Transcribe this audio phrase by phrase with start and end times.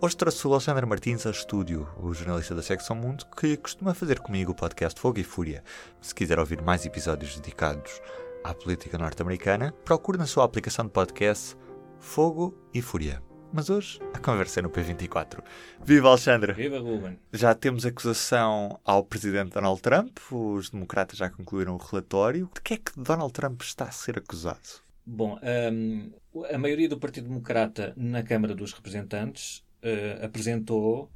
[0.00, 4.20] Hoje trouxe o Alexandre Martins ao estúdio, o jornalista da Secção Mundo, que costuma fazer
[4.20, 5.64] comigo o podcast Fogo e Fúria.
[6.00, 8.00] Se quiser ouvir mais episódios dedicados
[8.44, 11.56] à política norte-americana, procure na sua aplicação de podcast
[11.98, 13.20] Fogo e Fúria.
[13.52, 15.42] Mas hoje a conversa é no P24.
[15.84, 16.52] Viva Alexandre!
[16.52, 17.18] Viva Ruben!
[17.32, 22.48] Já temos acusação ao presidente Donald Trump, os democratas já concluíram o relatório.
[22.54, 24.86] De que é que Donald Trump está a ser acusado?
[25.04, 25.40] Bom,
[25.72, 26.12] um,
[26.52, 31.10] a maioria do Partido Democrata na Câmara dos Representantes uh, apresentou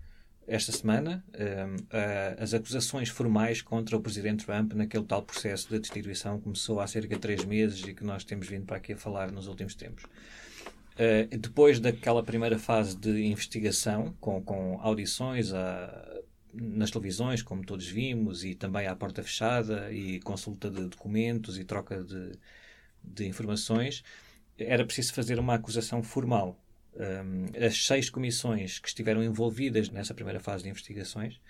[0.47, 6.39] esta semana uh, as acusações formais contra o presidente Trump naquele tal processo de destituição
[6.39, 8.97] que começou há cerca de três meses e que nós temos vindo para aqui a
[8.97, 10.05] falar nos últimos tempos.
[10.05, 16.21] Uh, depois daquela primeira fase de investigação, com, com audições a,
[16.53, 21.65] nas televisões, como todos vimos, e também à porta fechada, e consulta de documentos e
[21.65, 22.33] troca de,
[23.03, 24.03] de informações,
[24.59, 26.62] era preciso fazer uma acusação formal
[26.95, 31.41] um, as seis comissões que estiveram envolvidas nessa primeira fase de investigações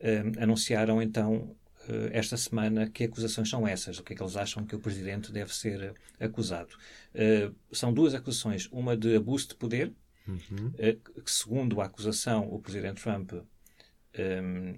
[0.00, 1.56] um, anunciaram então
[1.88, 4.80] uh, esta semana que acusações são essas, o que é que eles acham que o
[4.80, 6.74] presidente deve ser acusado.
[7.14, 9.92] Uh, são duas acusações, uma de abuso de poder,
[10.26, 10.66] uhum.
[10.66, 14.74] uh, que segundo a acusação o presidente Trump um,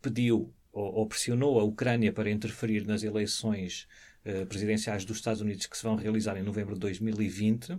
[0.00, 3.86] pediu ou, ou pressionou a Ucrânia para interferir nas eleições
[4.26, 7.78] uh, presidenciais dos Estados Unidos que se vão realizar em novembro de 2020.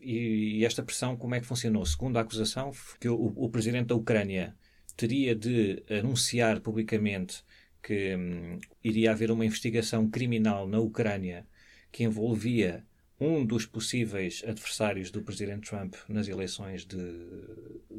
[0.00, 1.84] E, e esta pressão, como é que funcionou?
[1.84, 4.56] Segundo a acusação, que o, o presidente da Ucrânia
[4.96, 7.44] teria de anunciar publicamente
[7.82, 11.46] que hum, iria haver uma investigação criminal na Ucrânia
[11.90, 12.84] que envolvia
[13.20, 16.96] um dos possíveis adversários do presidente Trump nas eleições de,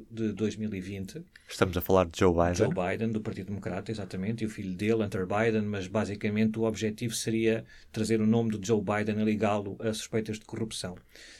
[0.10, 1.22] de 2020.
[1.48, 2.56] Estamos a falar de Joe Biden.
[2.56, 6.64] Joe Biden, do Partido Democrata, exatamente, e o filho dele, Hunter Biden, mas basicamente o
[6.64, 10.96] objetivo seria trazer o nome do Joe Biden e ligá-lo a suspeitas de corrupção.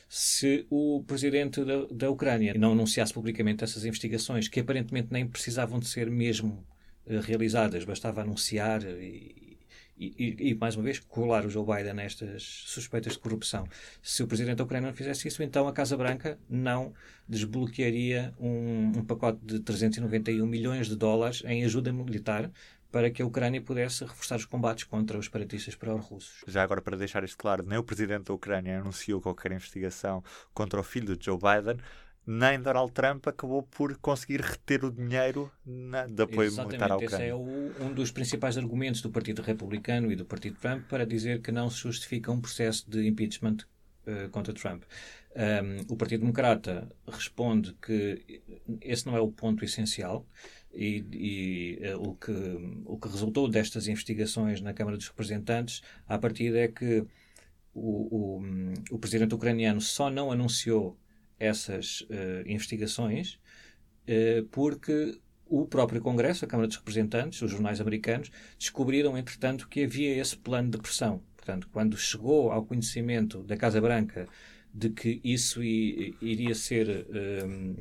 [0.10, 5.80] Se o presidente da, da Ucrânia não anunciasse publicamente essas investigações, que aparentemente nem precisavam
[5.80, 6.66] de ser mesmo
[7.06, 9.49] uh, realizadas, bastava anunciar e,
[10.00, 13.68] e, e, mais uma vez, colar o Joe Biden nestas suspeitas de corrupção.
[14.02, 16.94] Se o presidente da Ucrânia não fizesse isso, então a Casa Branca não
[17.28, 22.50] desbloquearia um, um pacote de 391 milhões de dólares em ajuda militar
[22.92, 26.44] para que a Ucrânia pudesse reforçar os combates contra os separatistas pró-russos.
[26.48, 30.24] Já agora, para deixar isto claro, nem o presidente da Ucrânia anunciou qualquer investigação
[30.54, 31.78] contra o filho de Joe Biden
[32.32, 36.96] nem Donald Trump acabou por conseguir reter o dinheiro na, de apoio Exatamente, militar à
[36.96, 37.26] Ucrânia.
[37.26, 41.08] Esse é o, um dos principais argumentos do Partido Republicano e do Partido Trump para
[41.08, 43.58] dizer que não se justifica um processo de impeachment
[44.06, 44.84] uh, contra Trump.
[45.36, 48.42] Um, o Partido Democrata responde que
[48.80, 50.24] esse não é o ponto essencial
[50.72, 52.32] e, e uh, o, que,
[52.86, 57.04] o que resultou destas investigações na Câmara dos Representantes, à partida, é que
[57.74, 58.44] o, o,
[58.92, 60.96] o presidente ucraniano só não anunciou
[61.40, 63.40] essas uh, investigações
[64.08, 69.84] uh, porque o próprio Congresso, a Câmara dos Representantes, os jornais americanos, descobriram, entretanto, que
[69.84, 71.24] havia esse plano de pressão.
[71.36, 74.28] Portanto, quando chegou ao conhecimento da Casa Branca
[74.72, 77.74] de que isso iria ser um,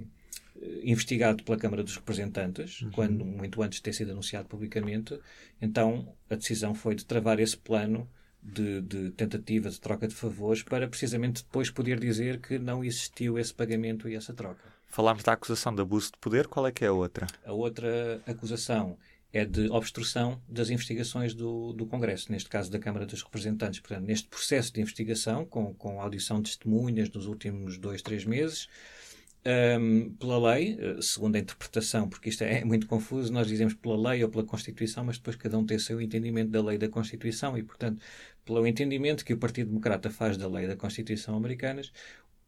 [0.61, 2.91] eh, investigado pela Câmara dos Representantes, uhum.
[2.93, 5.19] quando muito antes de ter sido anunciado publicamente,
[5.61, 8.09] então a decisão foi de travar esse plano
[8.53, 13.39] de, de, tentativa de troca de favores para precisamente depois poder dizer que não existiu
[13.39, 14.63] esse pagamento e essa troca.
[14.89, 17.27] Falámos da acusação de abuso de poder, qual é que é a outra?
[17.45, 18.97] A outra acusação
[19.33, 23.81] é de obstrução das investigações do, do Congresso, neste caso da Câmara dos Representantes.
[23.81, 28.69] Portanto, neste processo de investigação, com, com audição de testemunhas nos últimos dois, três meses,
[29.81, 34.11] um, pela lei, eh, segundo a interpretação, porque isto é muito confuso, nós dizemos pela
[34.11, 36.89] lei ou pela Constituição, mas depois cada um tem o seu entendimento da lei da
[36.89, 38.01] Constituição e, portanto,
[38.49, 41.93] pelo entendimento que o Partido Democrata faz da lei da Constituição americanas,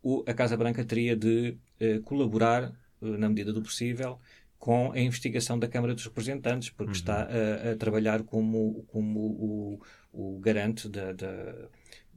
[0.03, 2.73] o, a Casa Branca teria de uh, colaborar,
[3.03, 4.19] uh, na medida do possível,
[4.59, 6.97] com a investigação da Câmara dos Representantes, porque uhum.
[6.97, 9.81] está a, a, trabalhar como, como o,
[10.11, 11.69] o garante da, da,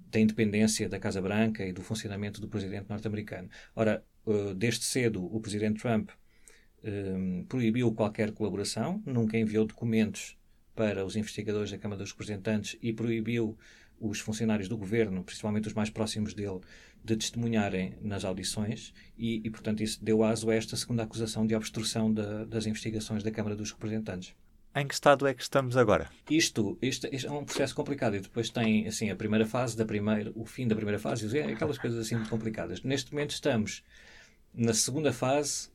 [0.10, 3.50] da independência da Casa Branca e do funcionamento do presidente norte-americano.
[3.76, 6.10] Ora, uh, desde cedo o presidente Trump
[6.86, 10.38] um, proibiu qualquer colaboração, nunca enviou documentos
[10.76, 13.58] para os investigadores da Câmara dos Representantes e proibiu
[14.00, 16.60] os funcionários do governo, principalmente os mais próximos dele,
[17.04, 21.56] de testemunharem nas audições e, e portanto, isso deu aso a esta segunda acusação de
[21.56, 24.34] obstrução da, das investigações da Câmara dos Representantes.
[24.76, 26.10] Em que estado é que estamos agora?
[26.30, 29.86] Isto, isto, isto, é um processo complicado e depois tem assim a primeira fase da
[29.86, 32.82] primeira, o fim da primeira fase, aquelas coisas assim muito complicadas.
[32.82, 33.84] Neste momento estamos
[34.52, 35.70] na segunda fase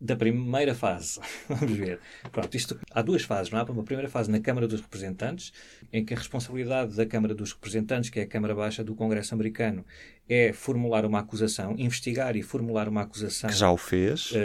[0.00, 1.20] da primeira fase.
[1.48, 1.98] Vamos ver.
[2.30, 3.64] Pronto, isto, há duas fases, não há?
[3.64, 5.52] Uma primeira fase na Câmara dos Representantes,
[5.92, 9.34] em que a responsabilidade da Câmara dos Representantes, que é a Câmara Baixa do Congresso
[9.34, 9.84] americano,
[10.28, 13.48] é formular uma acusação, investigar e formular uma acusação.
[13.48, 14.30] Que já o fez?
[14.32, 14.36] Uh,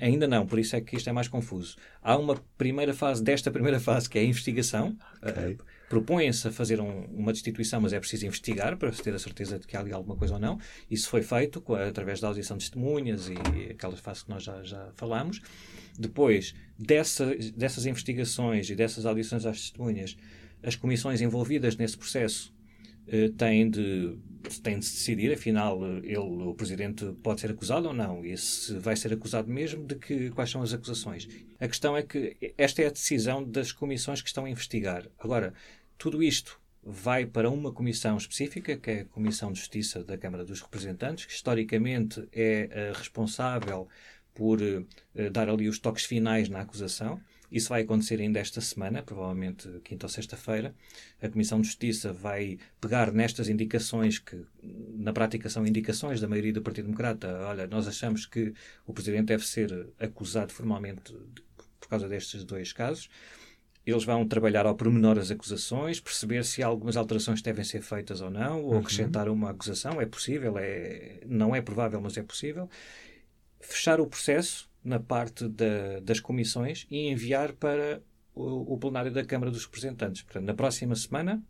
[0.00, 1.76] ainda não, por isso é que isto é mais confuso.
[2.02, 4.96] Há uma primeira fase, desta primeira fase, que é a investigação.
[5.20, 5.54] Okay.
[5.54, 9.60] Uh, propõem-se a fazer um, uma destituição, mas é preciso investigar para ter a certeza
[9.60, 10.58] de que há ali alguma coisa ou não.
[10.90, 14.90] Isso foi feito através da audição de testemunhas e aquelas fases que nós já, já
[14.96, 15.40] falámos.
[15.96, 20.16] Depois dessa, dessas investigações e dessas audições às testemunhas,
[20.64, 22.52] as comissões envolvidas nesse processo
[23.06, 28.36] eh, têm, de, de decidir, afinal, ele, o Presidente pode ser acusado ou não, e
[28.36, 31.28] se vai ser acusado mesmo, de que, quais são as acusações.
[31.60, 35.06] A questão é que esta é a decisão das comissões que estão a investigar.
[35.18, 35.52] Agora,
[35.98, 40.44] tudo isto vai para uma comissão específica, que é a Comissão de Justiça da Câmara
[40.44, 43.88] dos Representantes, que historicamente é uh, responsável
[44.34, 47.20] por uh, dar ali os toques finais na acusação.
[47.50, 50.74] Isso vai acontecer ainda esta semana, provavelmente quinta ou sexta-feira.
[51.22, 56.52] A Comissão de Justiça vai pegar nestas indicações, que na prática são indicações da maioria
[56.52, 57.28] do Partido Democrata.
[57.46, 58.52] Olha, nós achamos que
[58.84, 61.14] o Presidente deve ser acusado formalmente
[61.78, 63.08] por causa destes dois casos.
[63.86, 68.30] Eles vão trabalhar ao pormenor as acusações, perceber se algumas alterações devem ser feitas ou
[68.30, 68.78] não, ou uhum.
[68.78, 70.00] acrescentar uma acusação.
[70.00, 72.68] É possível, é, não é provável, mas é possível.
[73.60, 78.02] Fechar o processo na parte da, das comissões e enviar para
[78.34, 80.22] o, o, plenário da Câmara dos Representantes.
[80.22, 81.42] Portanto, na próxima semana,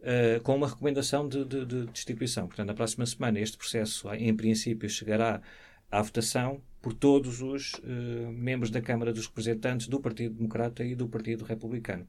[0.00, 2.46] uh, com uma recomendação de, de, de destituição.
[2.46, 5.40] Portanto, na próxima semana, este processo, em princípio, chegará
[5.90, 10.94] à votação por todos os uh, membros da Câmara dos Representantes do Partido Democrata e
[10.94, 12.06] do Partido Republicano.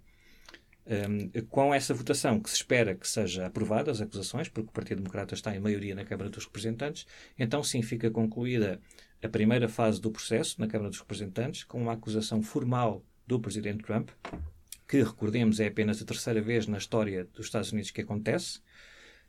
[0.86, 4.98] Um, com essa votação que se espera que seja aprovada as acusações, porque o Partido
[4.98, 7.06] Democrata está em maioria na Câmara dos Representantes,
[7.40, 8.82] então sim fica concluída
[9.24, 13.84] a primeira fase do processo na Câmara dos Representantes, com uma acusação formal do Presidente
[13.84, 14.10] Trump,
[14.86, 18.60] que, recordemos, é apenas a terceira vez na história dos Estados Unidos que acontece.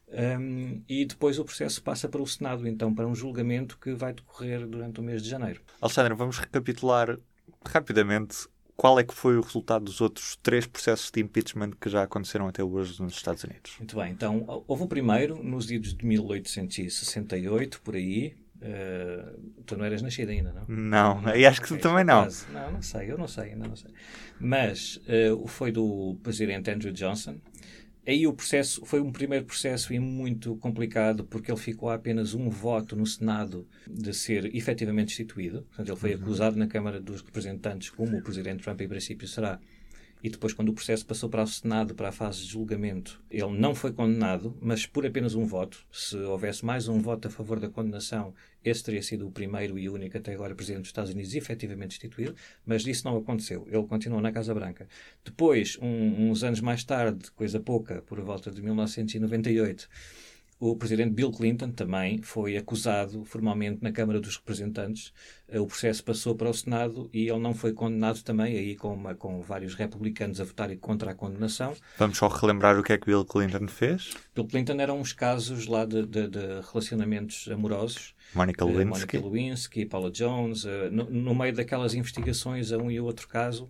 [0.08, 4.12] Um, e depois o processo passa para o Senado, então, para um julgamento que vai
[4.12, 5.60] decorrer durante o mês de janeiro.
[5.80, 7.18] Alexandre, vamos recapitular
[7.64, 8.46] rapidamente
[8.76, 12.48] qual é que foi o resultado dos outros três processos de impeachment que já aconteceram
[12.48, 13.74] até hoje nos Estados Unidos?
[13.78, 18.36] Muito bem, então houve o primeiro nos idos de 1868, por aí.
[18.56, 20.64] Uh, tu não eras nascido ainda, não?
[20.66, 22.26] Não, não e acho que tu também não.
[22.50, 23.90] Não, não sei, eu não sei, ainda não sei.
[24.40, 27.36] Mas uh, foi do presidente Andrew Johnson,
[28.06, 32.34] Aí o processo foi um primeiro processo e muito complicado porque ele ficou a apenas
[32.34, 35.62] um voto no Senado de ser efetivamente destituído.
[35.62, 36.20] Portanto, ele foi uhum.
[36.20, 39.58] acusado na Câmara dos Representantes, como o Presidente Trump em princípio será,
[40.24, 43.58] e depois, quando o processo passou para o Senado, para a fase de julgamento, ele
[43.58, 45.84] não foi condenado, mas por apenas um voto.
[45.92, 48.32] Se houvesse mais um voto a favor da condenação,
[48.64, 52.34] esse teria sido o primeiro e único até agora presidente dos Estados Unidos efetivamente destituído,
[52.64, 53.68] mas isso não aconteceu.
[53.70, 54.88] Ele continuou na Casa Branca.
[55.22, 59.86] Depois, um, uns anos mais tarde, coisa pouca, por volta de 1998,
[60.58, 65.12] o presidente Bill Clinton também foi acusado formalmente na Câmara dos Representantes.
[65.48, 68.94] Eh, o processo passou para o Senado e ele não foi condenado também, aí com,
[68.94, 71.74] uma, com vários republicanos a votarem contra a condenação.
[71.98, 74.14] Vamos só relembrar o que é que Bill Clinton fez?
[74.34, 78.14] Bill Clinton eram uns casos lá de, de, de relacionamentos amorosos.
[78.34, 79.16] Monica Lewinsky.
[79.18, 80.64] Uh, Monica Lewinsky, Paula Jones.
[80.64, 83.68] Uh, no, no meio daquelas investigações a um e outro caso,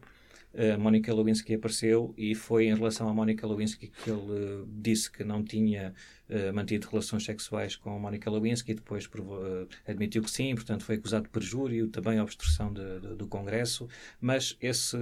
[0.56, 5.10] a Monica Lewinsky apareceu e foi em relação à Monica Lewinsky que ele uh, disse
[5.10, 5.92] que não tinha
[6.28, 10.84] uh, mantido relações sexuais com a Monica Lewinsky e depois uh, admitiu que sim, portanto
[10.84, 13.88] foi acusado de perjúrio, também obstrução de, de, do Congresso,
[14.20, 14.96] mas esse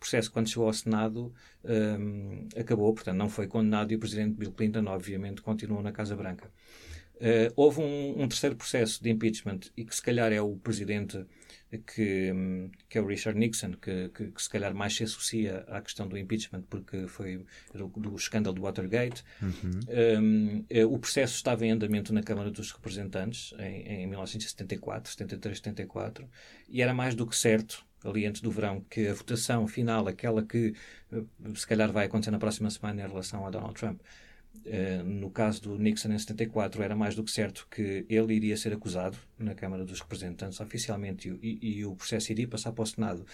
[0.00, 1.32] processo, quando chegou ao Senado,
[1.64, 6.16] um, acabou, portanto não foi condenado e o presidente Bill Clinton, obviamente, continuou na Casa
[6.16, 6.50] Branca.
[7.56, 11.24] houve um, um terceiro processo de impeachment e que se calhar é o presidente
[11.76, 12.32] que,
[12.88, 16.08] que é o Richard Nixon, que, que, que, se calhar mais se associa à questão
[16.08, 17.44] do impeachment, porque foi
[17.74, 19.22] do, do escândalo do Watergate.
[19.42, 19.80] Uhum.
[20.22, 25.58] Um, eh, o processo estava em andamento na Câmara dos Representantes em, em 1974, 73,
[25.58, 26.28] 74,
[26.68, 30.42] e era mais do que certo ali antes do verão, que a votação final, aquela
[30.42, 30.72] que
[31.12, 31.22] eh,
[31.54, 34.00] se calhar vai acontecer na próxima semana em relação a Donald Trump,
[34.66, 38.56] Uh, no caso do Nixon em 74, era mais do que certo que ele iria
[38.56, 42.82] ser acusado na Câmara dos Representantes oficialmente e, e, e, o processo iria passar para
[42.82, 43.26] o Senado.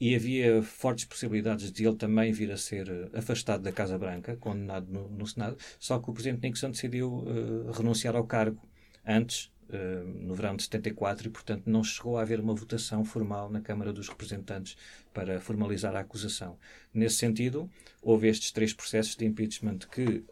[0.00, 4.36] E havia fortes possibilidades de ele também vir a ser eh, afastado da Casa Branca,
[4.36, 8.62] condenado no, no Senado, só que o Presidente Nixon decidiu uh, renunciar ao cargo
[9.04, 13.50] antes, uh, no verão de 74, e portanto não chegou a haver uma votação formal
[13.50, 14.76] na Câmara dos Representantes
[15.12, 16.56] para formalizar a acusação.
[16.94, 17.68] Nesse sentido,
[18.00, 20.22] houve estes três processos de impeachment que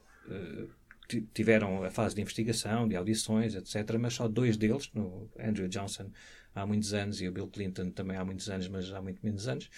[1.33, 6.11] tiveram a fase de investigação, de audições, etc., mas só dois deles, no Andrew Johnson
[6.54, 9.47] há muitos anos e o Bill Clinton também há muitos anos, mas há muito menos
[9.47, 9.71] anos,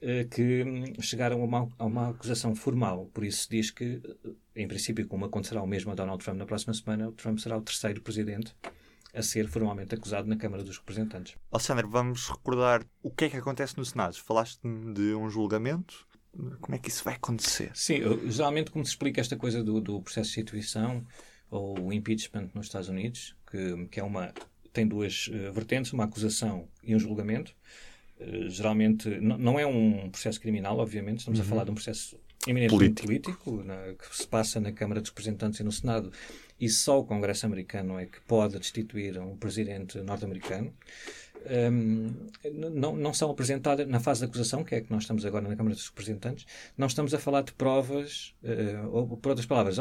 [0.00, 3.10] eh, que chegaram a uma, a uma acusação formal.
[3.12, 6.46] Por isso diz que, eh, em princípio, como acontecerá o mesmo a Donald Trump na
[6.46, 8.54] próxima semana, o Trump será o terceiro presidente
[9.14, 11.36] a ser formalmente acusado na Câmara dos Representantes.
[11.50, 14.14] Alexandre, vamos recordar o que é que acontece no Senado.
[14.16, 16.05] Falaste de um julgamento.
[16.60, 17.70] Como é que isso vai acontecer?
[17.74, 21.06] Sim, geralmente como se explica esta coisa do, do processo de instituição
[21.50, 24.32] ou o impeachment nos Estados Unidos, que, que é uma
[24.72, 27.54] tem duas uh, vertentes, uma acusação e um julgamento.
[28.20, 31.46] Uh, geralmente não é um processo criminal, obviamente, estamos uhum.
[31.46, 35.10] a falar de um processo eminentemente político, político na, que se passa na Câmara dos
[35.10, 36.12] Representantes e no Senado,
[36.60, 40.72] e só o Congresso americano é que pode destituir um presidente norte-americano
[41.70, 42.12] um,
[42.52, 45.56] não, não são apresentadas na fase de acusação, que é que nós estamos agora na
[45.56, 49.78] Câmara dos Representantes, não estamos a falar de provas, uh, ou por outras palavras,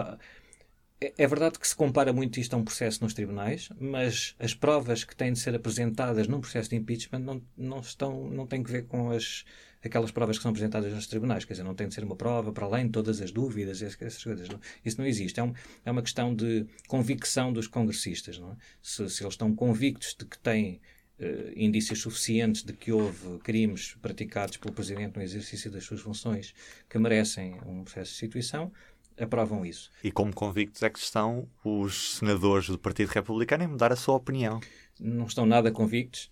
[1.01, 4.53] é, é verdade que se compara muito isto a um processo nos tribunais, mas as
[4.53, 8.63] provas que têm de ser apresentadas num processo de impeachment não, não, estão, não têm
[8.63, 9.43] que ver com as,
[9.83, 11.45] aquelas provas que são apresentadas nos tribunais.
[11.45, 14.23] Quer dizer, não tem de ser uma prova para além de todas as dúvidas, essas
[14.23, 14.47] coisas.
[14.49, 14.59] Não.
[14.83, 15.39] Isso não existe.
[15.39, 15.53] É, um,
[15.83, 18.39] é uma questão de convicção dos congressistas.
[18.39, 18.55] É?
[18.81, 20.79] se, se eles estão convictos de que têm
[21.19, 26.53] uh, indícios suficientes de que houve crimes praticados pelo Presidente no exercício das suas funções
[26.89, 28.71] que merecem um processo de instituição,
[29.17, 29.91] aprovam isso.
[30.03, 34.15] E como convictos é que estão os senadores do Partido Republicano em mudar a sua
[34.15, 34.59] opinião?
[34.99, 36.31] Não estão nada convictos,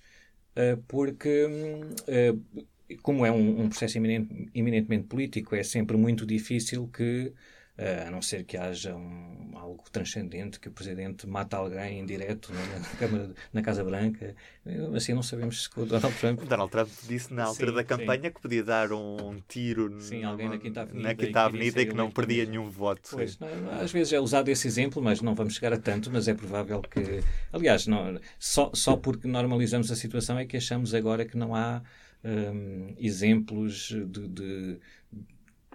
[0.56, 7.34] uh, porque, uh, como é um, um processo eminentemente político, é sempre muito difícil que
[8.06, 9.23] a não ser que haja um,
[9.74, 12.80] algo transcendente, que o Presidente mata alguém em direto é?
[12.80, 14.36] na, Câmara, na Casa Branca.
[14.96, 16.42] Assim, não sabemos se o Donald Trump...
[16.42, 18.32] O Donald Trump disse na altura sim, da campanha sim.
[18.32, 21.96] que podia dar um tiro sim, alguém na Quinta Avenida, na Quinta Avenida e que
[21.96, 23.10] não perdia nenhum voto.
[23.12, 23.48] Pois, não,
[23.82, 26.82] às vezes é usado esse exemplo, mas não vamos chegar a tanto, mas é provável
[26.82, 27.22] que...
[27.51, 31.82] Aliás, não, só, só porque normalizamos a situação é que achamos agora que não há
[32.24, 34.80] um, exemplos de, de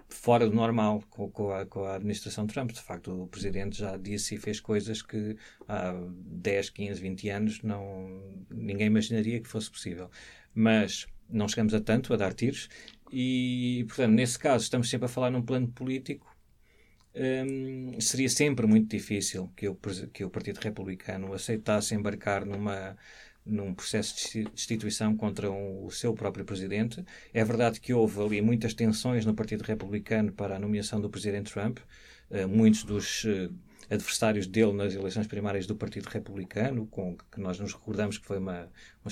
[0.09, 2.71] fora do normal com, com, a, com, a, administração Trump.
[2.71, 5.37] De facto, o presidente já disse e fez coisas que
[5.67, 10.09] há 10, 15, 20 anos não, ninguém imaginaria que fosse possível.
[10.53, 12.69] Mas não chegamos a tanto, a dar tiros,
[13.11, 16.27] e, portanto, nesse caso, estamos sempre a falar num plano político.
[17.15, 19.75] Hum, seria sempre muito difícil que o,
[20.13, 22.95] que o Partido Republicano aceitasse embarcar numa
[23.49, 27.03] num processo de destituição contra um, o seu próprio presidente.
[27.33, 31.51] É verdade que houve ali muitas tensões no Partido Republicano para a nomeação do presidente
[31.51, 31.79] Trump.
[32.29, 33.51] Uh, muitos dos uh,
[33.89, 38.37] adversários dele nas eleições primárias do Partido Republicano, com que nós nos recordamos que foi
[38.37, 38.69] uma,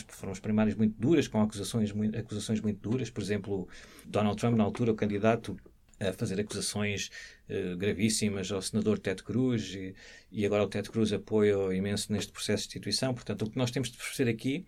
[0.09, 3.09] foram as primárias muito duras, com acusações acusações muito duras.
[3.09, 3.67] Por exemplo,
[4.05, 5.57] Donald Trump, na altura, o candidato
[5.99, 7.09] a fazer acusações
[7.49, 9.95] uh, gravíssimas ao senador Ted Cruz e,
[10.31, 13.13] e, agora o Ted Cruz apoia imenso neste processo de instituição.
[13.13, 14.65] Portanto, o que nós temos de perceber aqui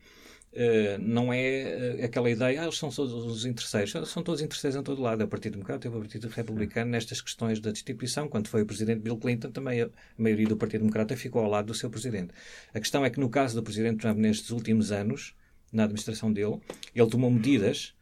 [0.53, 3.91] uh, não é uh, aquela ideia, ah, eles são todos os interesseiros.
[4.09, 5.21] São todos interesseiros em todo lado.
[5.21, 8.27] É o Partido Democrata e o Partido Republicano nestas questões da destituição.
[8.27, 11.67] Quando foi o presidente Bill Clinton, também a, maioria do Partido Democrata ficou ao lado
[11.67, 12.33] do seu presidente.
[12.73, 15.35] A questão é que no caso do presidente Trump, nestes últimos anos,
[15.71, 16.59] na administração dele,
[16.95, 17.98] ele tomou medidas eh,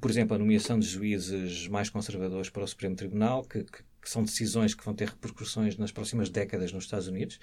[0.00, 4.10] por exemplo, a nomeação de juízes mais conservadores para o Supremo Tribunal, que, que, que,
[4.10, 7.38] são decisões que vão ter repercussões nas próximas décadas nos Estados Unidos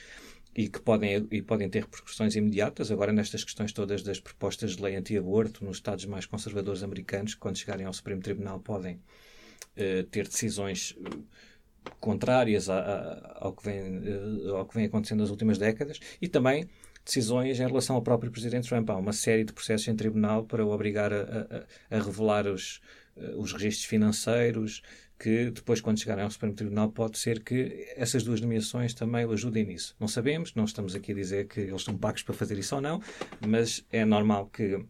[0.56, 2.92] e que podem, e podem ter repercussões imediatas.
[2.92, 7.58] Agora, nestas questões todas das propostas de lei anti-aborto nos Estados mais conservadores americanos, quando
[7.58, 14.02] chegarem ao Supremo Tribunal podem uh, ter decisões eh, contrárias a, a, ao, que vem,
[14.50, 16.68] ao que vem acontecendo nas últimas décadas e também
[17.04, 18.90] decisões em relação ao próprio Presidente Trump.
[18.90, 22.82] Há uma série de processos em tribunal para o obrigar a, a, a revelar os,
[23.18, 24.82] eh, os registros financeiros,
[25.20, 29.32] que depois, quando chegarem ao Supremo Tribunal, pode ser que essas duas nomeações também o
[29.32, 29.96] ajudem nisso.
[30.00, 32.82] Não sabemos, não estamos aqui a dizer que eles estão pagos para fazer isso ou
[32.82, 33.00] não,
[33.46, 34.84] mas é normal que,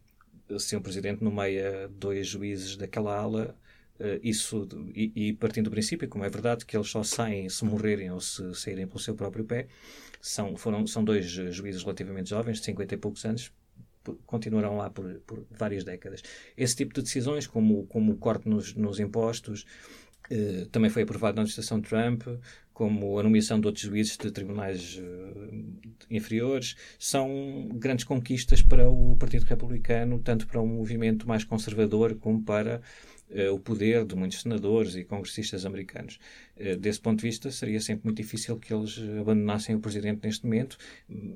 [0.58, 3.54] se o Presidente nomeia dois juízes daquela ala,
[4.22, 8.10] isso, e, e, partindo do princípio, como é verdade, que eles só saem se morrerem
[8.10, 9.68] ou se saírem pelo seu próprio pé,
[10.20, 13.52] são, foram, são dois juízes relativamente jovens, de 50 e poucos anos,
[14.26, 16.22] continuarão lá por, por várias décadas.
[16.56, 19.64] Esse tipo de decisões, como, como o corte nos, nos impostos,
[20.30, 22.22] eh, também foi aprovado na administração Trump,
[22.82, 25.64] como a nomeação de outros juízes de tribunais uh,
[26.10, 32.42] inferiores, são grandes conquistas para o Partido Republicano, tanto para um movimento mais conservador como
[32.42, 32.82] para
[33.30, 36.18] eh, o poder de muitos senadores e congressistas americanos.
[36.56, 40.44] Eh, desse ponto de vista, seria sempre muito difícil que eles abandonassem o presidente neste
[40.44, 40.76] momento,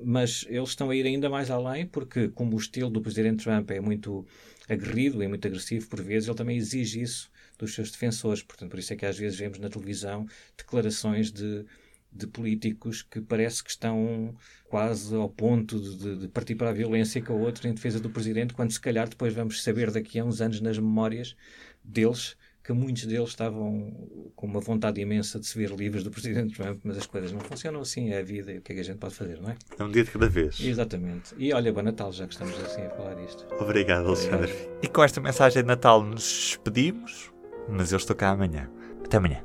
[0.03, 3.71] mas eles estão a ir ainda mais além, porque, como o estilo do presidente Trump
[3.71, 4.27] é muito
[4.67, 8.43] aguerrido e muito agressivo por vezes, ele também exige isso dos seus defensores.
[8.43, 10.25] Portanto, por isso é que às vezes vemos na televisão
[10.57, 11.65] declarações de
[12.11, 14.35] de políticos que parece que estão
[14.69, 18.09] quase ao ponto de, de, partir para a violência com a outra em defesa do
[18.09, 21.35] presidente, quando se calhar depois vamos saber daqui a uns anos nas memórias
[21.83, 23.93] deles que muitos deles estavam
[24.35, 27.39] com uma vontade imensa de se ver livres do presidente Trump, mas as coisas não
[27.39, 29.51] funcionam assim, é a vida e o que é que a gente pode fazer, não
[29.51, 29.55] é?
[29.79, 30.59] É um dia de cada vez.
[30.59, 31.33] Exatamente.
[31.37, 33.47] E olha, bom Natal, já que estamos assim a falar disto.
[33.61, 34.51] Obrigado, Alexandre.
[34.83, 37.31] E com esta mensagem de Natal nos despedimos,
[37.67, 38.69] mas eu estou cá amanhã.
[39.03, 39.41] Até amanhã.